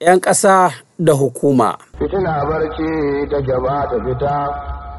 [0.00, 1.74] 'yan ƙasa da hukuma.
[1.98, 4.36] Fitina barci ta gaba ta fita,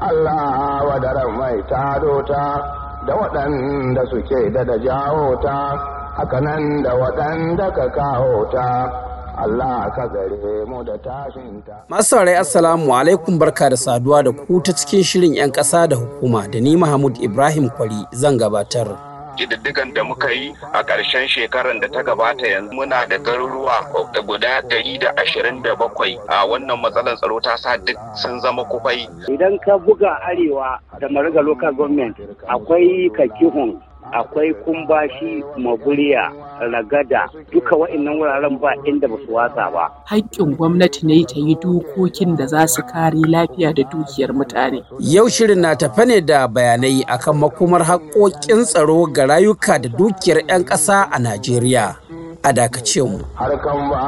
[0.00, 2.60] Allah wadaran mai tado ta
[3.06, 5.72] da waɗanda suke da da jawo ta,
[6.16, 8.92] haka nan da waɗanda ka kawo ta.
[9.40, 11.88] Allah ka gare mu da tashinta.
[11.88, 15.96] Masu saurari Assalamu alaikum barka da saduwa da ku ta cikin shirin 'yan ƙasa da
[15.96, 19.09] hukuma da ni Mahmud Ibrahim Kwari zan gabatar.
[19.36, 23.80] Ƙididdigan da muka yi a ƙarshen shekarar da ta gabata yanzu muna da garuruwa
[24.26, 28.64] guda ɗari da ashirin da bakwai a wannan matsalar tsaro ta sa duk sun zama
[28.64, 29.06] kufai.
[29.28, 32.16] Idan ka buga arewa da mariga local government
[32.48, 33.80] akwai kakihun
[34.12, 36.32] akwai kumbashi maburiya
[36.68, 39.88] ragada duka wa'annan wuraren ba inda ba su watsa ba.
[40.06, 44.84] Haƙƙin gwamnati ne ta yi dokokin da za su kare lafiya da dukiyar mutane.
[45.00, 50.42] Yau shirin na tafe ne da bayanai akan makomar haƙƙoƙin tsaro ga rayuka da dukiyar
[50.48, 51.96] 'yan ƙasa a Najeriya.
[52.44, 53.18] A dakace mu.
[53.36, 54.04] Harkan ba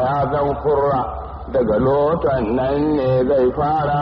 [0.00, 1.02] ya zan kurra
[1.52, 4.00] daga lotan nan ne zai fara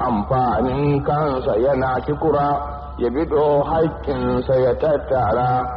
[0.00, 2.76] amfanin kansa yana kikura.
[2.98, 5.75] ya bido haƙƙinsa ya tattara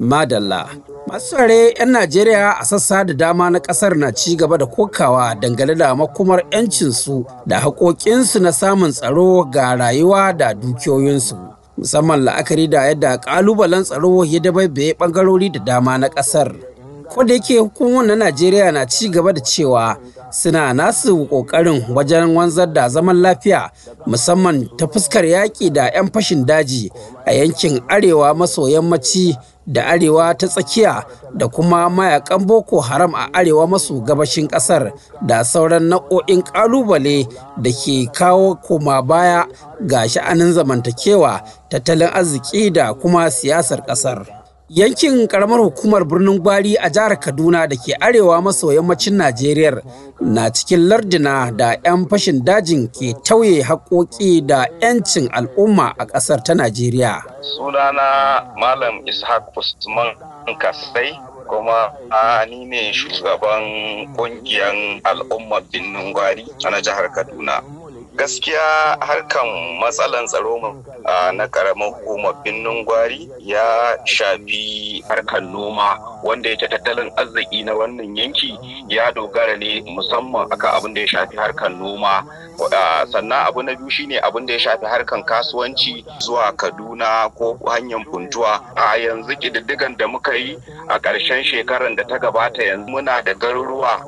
[0.00, 0.66] Madalla.
[1.06, 5.34] Masu tsare 'yan Najeriya a sassa da dama na ƙasar na ci gaba da kokawa
[5.40, 11.36] dangane da makomar 'yancinsu da haƙoƙinsu na samun tsaro ga rayuwa da dukiyoyinsu.
[11.78, 16.52] Musamman la'akari da yadda ƙalubalen tsaro ya dabaibaye ɓangarori da dama na ƙasar.
[17.08, 19.96] Ko da yake hukumar na Najeriya na ci gaba da cewa
[20.30, 23.70] suna nasu ƙoƙarin wajen wanzar da zaman lafiya
[24.06, 26.90] musamman ta fuskar yaƙi da 'yan fashin daji
[27.26, 33.28] a yankin arewa maso yammaci da arewa ta tsakiya da kuma mayaƙan boko haram a
[33.32, 39.46] arewa maso gabashin ƙasar da sauran nau'o'in ƙalubale da ke kawo koma baya
[39.86, 44.39] ga sha'anin zamantakewa tattalin arziki da kuma siyasar ƙasar.
[44.70, 49.82] Yankin karamar hukumar birnin gwari a jihar kaduna da ke arewa maso yammacin najeriya
[50.20, 56.38] na cikin lardina da 'yan fashin dajin ke tauye haƙoƙi da 'yancin al'umma a ƙasar
[56.44, 57.18] ta najeriya.
[57.58, 60.14] Sunana malam ishaq usman
[60.62, 61.18] kasai
[61.50, 61.90] kuma
[62.46, 67.58] ni ne shugaban ƙungiyar al'ummar birnin gwari a jihar kaduna.
[68.20, 69.48] Gaskiya harkan
[69.80, 70.60] matsalan tsaro
[71.32, 78.12] na karamar hukumar binnin gwari ya shafi harkan noma wanda yake tattalin arziki na wannan
[78.16, 78.52] yanki
[78.92, 82.20] ya dogara ne musamman akan abin da ya shafi harkan noma.
[83.08, 88.04] Sannan abu na biyu shine abin da ya shafi harkan kasuwanci zuwa kaduna ko hanyar
[88.04, 88.60] funtuwa.
[88.76, 90.58] A yanzu ƙididdigan da muka yi
[90.88, 94.04] a ƙarshen shekarar da ta gabata yanzu muna da garuruwa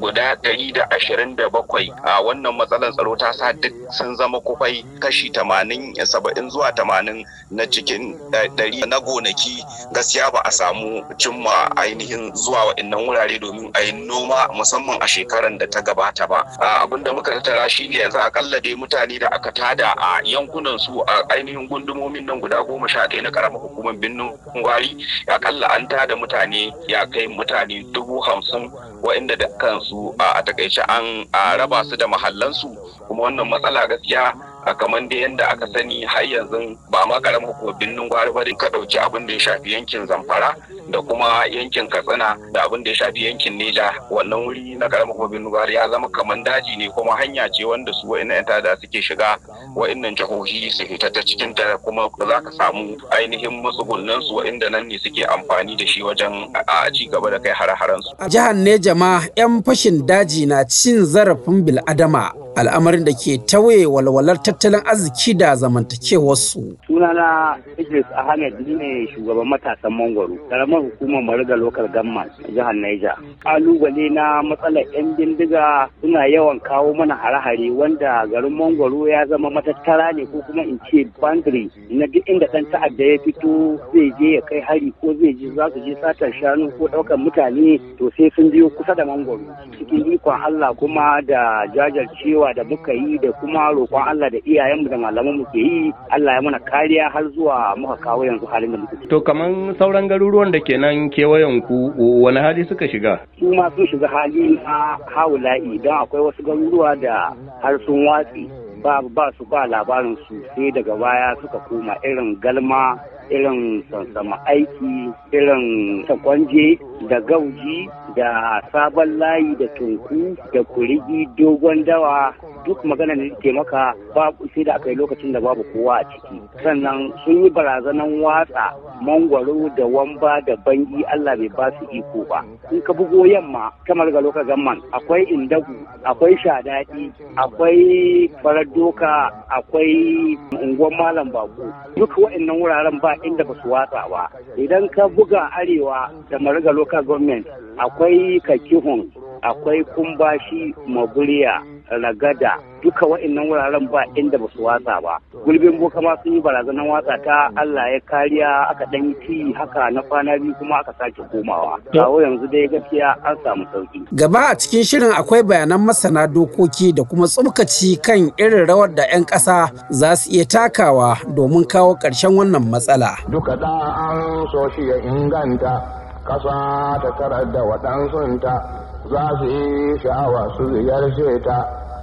[0.00, 1.92] guda ɗari da ashirin da bakwai.
[2.02, 7.20] A wannan matsalar tsaro ta sa duk sun zama kufai kashi tamanin saba'in zuwa tamanin
[7.50, 9.60] na cikin ɗari na gonaki.
[9.92, 15.06] Gaskiya ba a samu cimma ainihin zuwa waɗannan wurare domin a yi noma musamman a
[15.06, 16.42] shekarar da ta gabata ba.
[16.82, 20.78] Abin da muka tattara shi ne yanzu akalla dai mutane da aka tada a yankunan
[20.78, 24.32] su a ainihin gundumomin nan guda goma sha ɗaya na karamar hukumar birnin
[24.62, 24.96] gwari
[25.28, 28.70] akalla an tada mutane ya kai mutane dubu hamsin
[29.02, 31.26] waɗanda da kansu a taƙaice an
[31.58, 32.72] raba su da mahallansu.
[33.16, 34.34] Kuma wannan matsala gaskiya
[34.66, 38.44] a kamar da yadda aka sani har yanzu ba ma ƙaramin hukumar birnin gwari ba
[38.58, 40.54] ka ɗauki abin da ya shafi yankin zamfara
[40.90, 45.12] da kuma yankin katsina da abin da ya shafi yankin neja wannan wuri na ƙaramin
[45.14, 48.44] hukumar birnin gwari ya zama kamar daji ne kuma hanya ce wanda su wa'annan yan
[48.44, 49.38] tada suke shiga
[49.74, 54.68] wa'annan jihohi su fita ta cikin ta kuma za ka samu ainihin matsugunan su wa'inda
[54.70, 58.12] nan ne suke amfani da shi wajen a ci gaba da kai hare-haren su.
[58.28, 64.40] Jihar Neja ma 'yan fashin daji na cin zarafin bil'adama al'amarin da ke tawaye walwalar
[64.42, 66.76] tattalin arziki da zamantakewarsu.
[66.86, 73.12] Sunana Idris Ahmed ne shugaban matasan Mangwaro, karamar hukumar Mariga Local Government jihar Niger.
[73.44, 79.50] Kalubale na matsalar 'yan bindiga suna yawan kawo mana hare-hare wanda garin Mangwaro ya zama
[79.50, 84.08] matattara ne ko kuma in ce boundary na duk inda ɗan ta'adda ya fito zai
[84.18, 87.76] je ya kai hari ko zai je za su je satar shanu ko ɗaukar mutane
[88.00, 89.44] to sai sun biyo kusa da Mangwaro.
[89.76, 94.88] Cikin ikon Allah kuma da jajircewa da muka yi da kuma roƙon Allah da iyayenmu
[94.90, 98.78] da malamanmu ke yi Allah ya mana kariya har zuwa muka kawo yanzu halin da
[98.78, 103.20] muke To kaman sauran garuruwan da ke nan kewayen ku wani hali suka shiga?
[103.38, 107.32] Su ma sun shiga hali na haula'i don akwai wasu garuruwa da
[107.62, 108.46] har sun watsi
[108.82, 112.98] ba ba su ba labarin su sai daga baya suka koma irin galma
[113.30, 116.78] irin sansama aiki irin takwanje
[117.10, 122.32] da gauji da sabon layi da tunku da kurigi dogon dawa.
[122.66, 126.04] Duk magana da ke maka babu sai da aka yi lokacin da babu kowa a
[126.10, 126.40] ciki.
[126.64, 128.74] Sannan sun yi barazanan watsa
[129.04, 132.42] mangwaro da wamba da bangi Allah bai ba su iko ba.
[132.74, 135.74] In ka bugo yamma kamar ga lokacin gamman akwai indagu
[136.06, 143.54] akwai shadadi akwai farar doka akwai unguwar malam bako duk waɗannan wuraren ba inda ba
[143.62, 144.30] su watsa ba.
[144.56, 147.46] Idan ka buga arewa da mariga local government
[147.78, 149.10] akwai kakihun
[149.42, 152.58] akwai kumbashi maguriya ragada.
[152.82, 155.18] Duka wa'annan wuraren ba inda ba su watsa ba.
[155.44, 157.50] Gulbin boka ma sun yi barazanar watsa ta.
[157.56, 161.78] Allah ya kariya aka dan yi haka na kwana biyu kuma aka sake komawa.
[161.92, 164.06] Kawo yanzu dai gaskiya an samu sauƙi.
[164.14, 169.02] Gaba a cikin shirin akwai bayanan masana dokoki da kuma tsumkaci kan irin rawar da
[169.10, 173.16] 'yan ƙasa za su iya takawa domin kawo ƙarshen wannan matsala.
[173.30, 173.66] duka da
[174.10, 175.82] an so shi ya inganta
[176.26, 178.85] ƙasa ta tarar da waɗansunta.
[179.10, 181.58] Za su yi sha'awa su ziyarce ta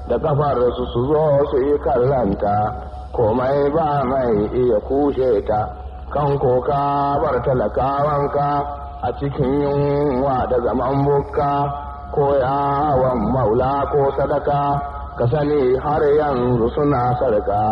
[0.07, 2.55] da kafar su su zo su yi kallanta
[3.15, 5.61] komai ba mai iya kushe ta
[6.13, 6.83] kan koka
[7.21, 8.49] bar talakawanka
[9.01, 11.51] a cikin yunwa da zaman bukka.
[12.13, 14.77] Ko yawon maula ko sadaka
[15.17, 17.63] ka sani har yanzu suna sarka.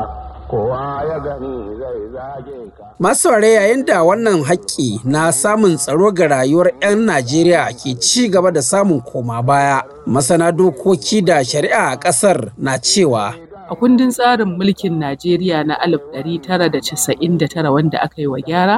[0.51, 6.27] Kowa ya gani zai zage ka Masu yayin da wannan haƙƙi na samun tsaro ga
[6.27, 11.97] rayuwar 'yan Najeriya ke ci gaba da samun koma baya, masana dokoki da shari'a a
[11.99, 13.33] ƙasar na cewa
[13.71, 18.75] A kundin tsarin mulkin Najeriya na 1999 wanda aka yi wa gyara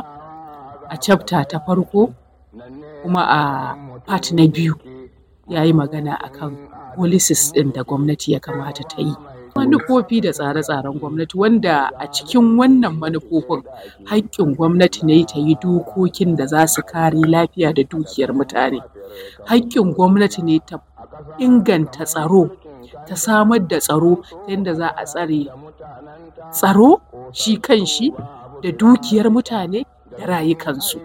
[0.89, 2.13] a chapter ta farko
[3.01, 3.41] kuma a
[4.05, 4.77] part na biyu
[5.49, 9.32] ya yi magana akan policies ɗin da gwamnati ya kamata ta yi.
[9.55, 13.63] Manufofi da tsare-tsaren gwamnati wanda a cikin wannan manufofin
[14.05, 18.81] haƙƙin gwamnati ne ta yi dokokin da za su kare lafiya da dukiyar mutane.
[19.45, 20.79] Haƙƙin gwamnati ne ta
[21.39, 22.49] inganta tsaro
[23.07, 25.45] ta samar da tsaro ta yadda za a tsare
[26.51, 27.01] tsaro
[27.31, 28.11] shi kan shi
[28.63, 29.85] da dukiyar mutane
[30.17, 30.99] da rayukansu.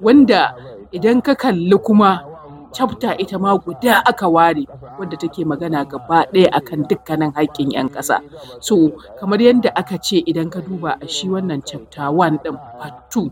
[0.00, 0.54] Wanda
[0.92, 2.24] idan ka kalli kuma
[2.72, 4.64] chapter ita ma guda aka ware
[4.98, 8.20] wadda take magana gaba ɗaya akan dukkanin haƙƙin 'yan ƙasa.
[8.60, 8.90] So
[9.20, 13.30] kamar yadda aka ce idan ka duba a shi wannan chapter 1 ɗin part 2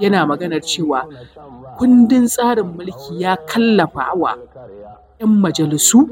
[0.00, 1.04] yana maganar cewa
[1.78, 4.36] kundin tsarin mulki ya kallafa wa
[5.20, 6.08] 'yan majalisu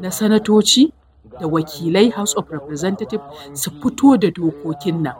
[0.00, 0.92] na sanatoci
[1.40, 3.22] da wakilai House of Representatives
[3.54, 5.14] su fito da dokokin nan.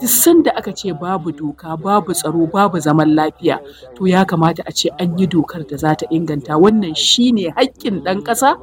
[0.00, 3.58] Duk sanda aka ce babu doka, babu tsaro, babu zaman lafiya,
[3.94, 8.02] to ya kamata a ce an yi dokar da za ta inganta wannan shine haƙƙin
[8.04, 8.56] ɗan ƙasa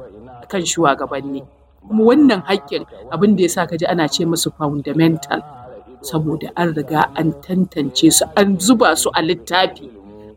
[0.48, 1.42] kan shugabanni.
[1.88, 5.42] Kuma wannan haƙƙin abin da ya sa ka ji ana ce musu fundamental
[6.02, 9.86] saboda an riga an tantance su an zuba su a littafi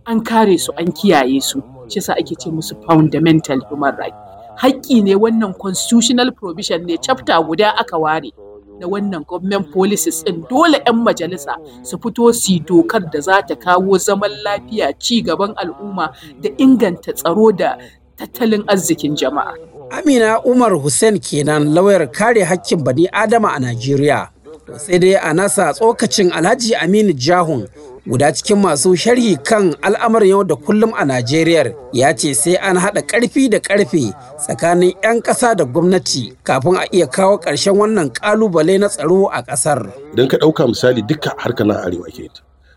[0.06, 4.14] an kare su an kiyaye su shi ake ce musu fundamental human right
[4.58, 8.32] haƙƙi ne wannan constitutional provision ne chapter guda aka ware
[8.80, 13.56] na wannan government policies ɗin dole 'yan majalisa su fito su dokar da za ta
[13.56, 16.12] kawo zaman lafiya ci gaban al'umma
[16.42, 17.78] da inganta tsaro da
[18.18, 19.54] tattalin arzikin jama'a.
[19.92, 24.30] Amina Umar Hussein kenan lauyar kare hakkin bani Adama a Najeriya.
[24.78, 27.68] Sai dai a nasa tsokacin Alhaji Aminu Jahun
[28.06, 32.78] guda cikin masu sharhi kan al'amarin yau da kullum a Najeriya ya ce sai an
[32.78, 38.14] haɗa ƙarfi da ƙarfe tsakanin 'yan ƙasa da gwamnati kafin a iya kawo ƙarshen wannan
[38.14, 39.90] ƙalubale na tsaro a ƙasar.
[40.14, 42.30] Idan ka ɗauka misali duka harka na arewa ke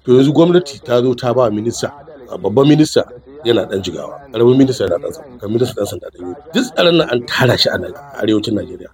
[0.05, 1.93] to yanzu gwamnati ta zo ta ba minista
[2.41, 3.05] babban minista
[3.45, 7.09] yana dan jigawa ƙaramin minista yana dan sanda minista dan sanda dan duk tsaron nan
[7.13, 7.77] an tara shi a
[8.25, 8.89] arewacin Najeriya.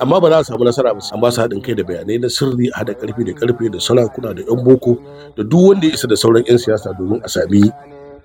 [0.00, 2.28] Amma ba za a samu nasara ba an ba su haɗin kai da bayanai na
[2.28, 4.96] sirri a haɗa ƙarfi da ƙarfe da sarakuna da yan boko
[5.36, 7.62] da duk wanda ya isa da sauran yan siyasa domin a sami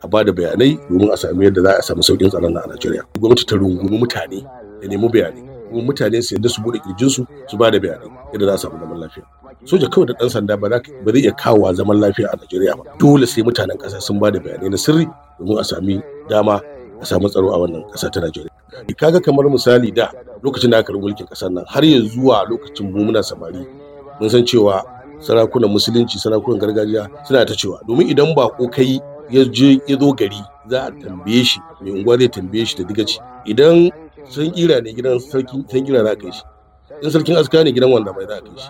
[0.03, 3.03] a ba da bayanai domin a sami yadda za a samu sauƙin tsaron a Najeriya.
[3.19, 4.43] Gwamnati ta rungumi mutane
[4.81, 8.45] da nemi bayanai kuma mutane su yadda su buɗe kirjinsu su ba da bayanai yadda
[8.45, 9.25] za a samu zaman lafiya.
[9.65, 12.83] Soja kawai da ɗan sanda ba zai iya kawo zaman lafiya a Najeriya ba.
[12.99, 15.07] Dole sai mutanen ƙasa sun ba da bayanai na sirri
[15.39, 16.59] domin a sami dama
[17.03, 18.49] a samu tsaro a wannan ƙasa ta Najeriya.
[18.97, 20.09] Kaga kamar misali da
[20.43, 23.67] lokacin da aka rubuta mulkin ƙasar nan har yanzu zuwa lokacin mu muna samari
[24.19, 24.83] mun san cewa
[25.19, 30.13] sarakunan musulunci sarakunan gargajiya suna ta cewa domin idan bako kai ya je ya zo
[30.15, 33.19] gari za a tambaye shi mai unguwa zai tambaye shi da digaci.
[33.45, 33.91] Idan
[34.29, 36.43] san kira ne gidan sarkin san kira za a kai shi.
[37.03, 38.69] In sarkin aska ne gidan wanda bai za a kai shi.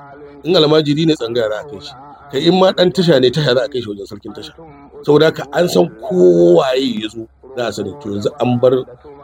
[0.50, 1.94] In almajiri ne tsangaya za kai shi.
[2.32, 4.54] Kai in ma dan tasha ne tasha za a kai shi wajen sarkin tasha.
[5.06, 8.72] Saboda haka an san kowaye ya zo za a sani to yanzu an bar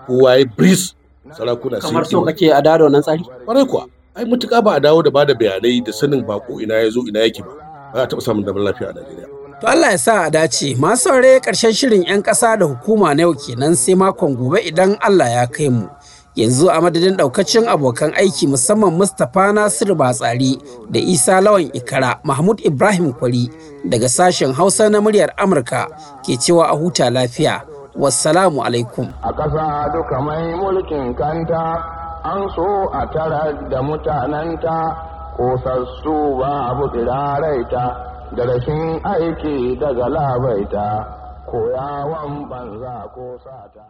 [0.08, 0.94] kowaye bris.
[1.38, 3.24] Sarakuna kamar so kake a dawo nan tsari?
[3.46, 3.86] Kwarai kuwa.
[4.16, 7.02] Ai mutuka ba a dawo da ba da bayanai da sanin bako ina ya zo
[7.08, 7.54] ina yake ba.
[7.94, 9.28] Ba a taɓa samun zaman lafiya a Najeriya.
[9.62, 10.76] To Allah ya sa a dace.
[10.80, 14.98] Masu saurare ƙarshen shirin 'yan ƙasa da hukuma na yau kenan sai makon gobe idan
[15.02, 15.88] Allah ya kai mu.
[16.40, 20.56] yanzu a madadin daukacin abokan aiki musamman mustapha nasiru batsari
[20.90, 23.50] da isa lawan ikara mahmud ibrahim kwari
[23.84, 25.88] daga sashen hausa na muryar amurka
[26.24, 27.62] ke cewa a huta lafiya.
[27.96, 29.08] Wassalamu alaikum.
[29.24, 31.82] A ƙasa duka mai mulkin kanta
[32.24, 34.78] an so a tara da mutanenta
[35.38, 37.86] kosassu ba abu tsiraraita
[38.36, 40.88] da rashin aiki daga labaita
[41.50, 43.90] koyawan banza ko sata.